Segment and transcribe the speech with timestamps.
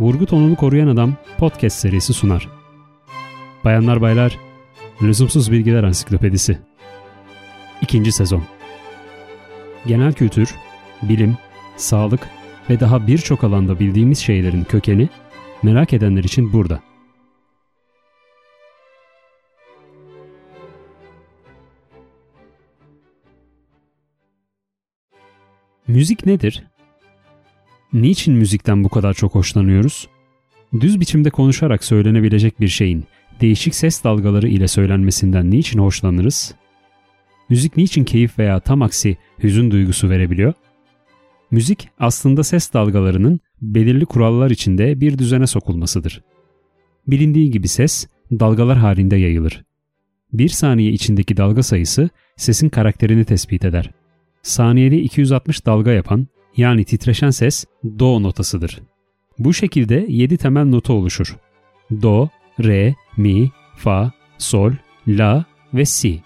[0.00, 2.48] Vurgu tonunu koruyan adam podcast serisi sunar.
[3.64, 4.38] Bayanlar baylar,
[5.02, 6.58] Lüzumsuz Bilgiler Ansiklopedisi.
[7.82, 8.44] İkinci sezon.
[9.86, 10.54] Genel kültür,
[11.02, 11.36] bilim,
[11.76, 12.28] sağlık
[12.70, 15.08] ve daha birçok alanda bildiğimiz şeylerin kökeni
[15.62, 16.80] merak edenler için burada.
[25.88, 26.64] Müzik nedir?
[27.94, 30.08] Niçin müzikten bu kadar çok hoşlanıyoruz?
[30.80, 33.04] Düz biçimde konuşarak söylenebilecek bir şeyin
[33.40, 36.54] değişik ses dalgaları ile söylenmesinden niçin hoşlanırız?
[37.48, 40.52] Müzik niçin keyif veya tam aksi hüzün duygusu verebiliyor?
[41.50, 46.22] Müzik aslında ses dalgalarının belirli kurallar içinde bir düzene sokulmasıdır.
[47.06, 49.64] Bilindiği gibi ses dalgalar halinde yayılır.
[50.32, 53.90] Bir saniye içindeki dalga sayısı sesin karakterini tespit eder.
[54.42, 57.64] Saniyede 260 dalga yapan yani titreşen ses
[57.98, 58.80] do notasıdır.
[59.38, 61.36] Bu şekilde 7 temel nota oluşur.
[62.02, 62.28] Do,
[62.64, 64.72] re, mi, fa, sol,
[65.08, 66.20] la ve si.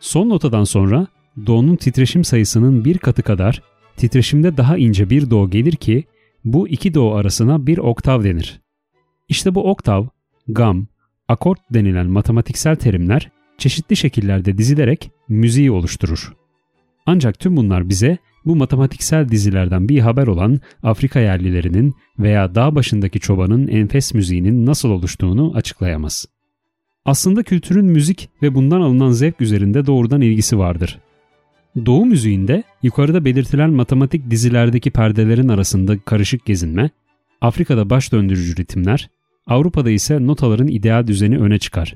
[0.00, 1.06] Son notadan sonra
[1.46, 3.62] do'nun titreşim sayısının bir katı kadar
[3.96, 6.04] titreşimde daha ince bir do gelir ki
[6.44, 8.60] bu iki do arasına bir oktav denir.
[9.28, 10.06] İşte bu oktav,
[10.48, 10.86] gam,
[11.28, 16.32] akort denilen matematiksel terimler çeşitli şekillerde dizilerek müziği oluşturur.
[17.06, 23.20] Ancak tüm bunlar bize bu matematiksel dizilerden bir haber olan Afrika yerlilerinin veya dağ başındaki
[23.20, 26.26] çobanın enfes müziğinin nasıl oluştuğunu açıklayamaz.
[27.04, 30.98] Aslında kültürün müzik ve bundan alınan zevk üzerinde doğrudan ilgisi vardır.
[31.86, 36.90] Doğu müziğinde yukarıda belirtilen matematik dizilerdeki perdelerin arasında karışık gezinme,
[37.40, 39.10] Afrika'da baş döndürücü ritimler,
[39.46, 41.94] Avrupa'da ise notaların ideal düzeni öne çıkar.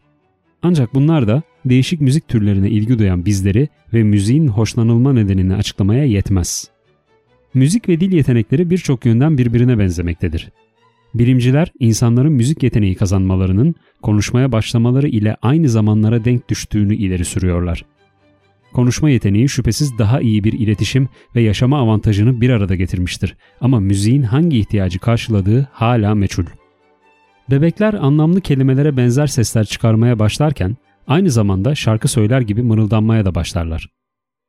[0.62, 6.71] Ancak bunlar da değişik müzik türlerine ilgi duyan bizleri ve müziğin hoşlanılma nedenini açıklamaya yetmez.
[7.55, 10.51] Müzik ve dil yetenekleri birçok yönden birbirine benzemektedir.
[11.15, 17.85] Bilimciler insanların müzik yeteneği kazanmalarının konuşmaya başlamaları ile aynı zamanlara denk düştüğünü ileri sürüyorlar.
[18.73, 24.23] Konuşma yeteneği şüphesiz daha iyi bir iletişim ve yaşama avantajını bir arada getirmiştir ama müziğin
[24.23, 26.45] hangi ihtiyacı karşıladığı hala meçhul.
[27.51, 30.77] Bebekler anlamlı kelimelere benzer sesler çıkarmaya başlarken
[31.07, 33.90] aynı zamanda şarkı söyler gibi mırıldanmaya da başlarlar.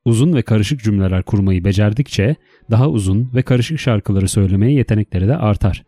[0.04, 2.36] Uzun ve karışık cümleler kurmayı becerdikçe
[2.70, 5.84] daha uzun ve karışık şarkıları söylemeye yetenekleri de artar.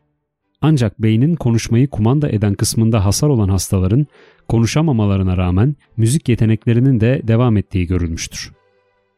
[0.61, 4.07] Ancak beynin konuşmayı kumanda eden kısmında hasar olan hastaların
[4.49, 8.53] konuşamamalarına rağmen müzik yeteneklerinin de devam ettiği görülmüştür.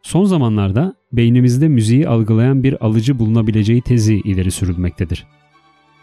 [0.03, 5.27] Son zamanlarda beynimizde müziği algılayan bir alıcı bulunabileceği tezi ileri sürülmektedir.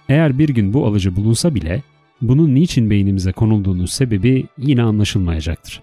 [0.10, 1.84] Eğer bir gün bu alıcı bulunsa bile
[2.22, 5.82] bunun niçin beynimize konulduğunun sebebi yine anlaşılmayacaktır.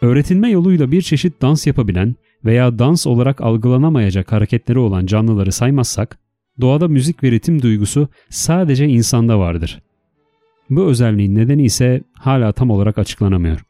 [0.00, 2.14] Öğretilme yoluyla bir çeşit dans yapabilen
[2.44, 6.18] veya dans olarak algılanamayacak hareketleri olan canlıları saymazsak,
[6.60, 9.82] doğada müzik ve ritim duygusu sadece insanda vardır.
[10.70, 13.67] Bu özelliğin nedeni ise hala tam olarak açıklanamıyor.